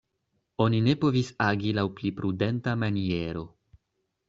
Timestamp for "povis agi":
1.03-1.75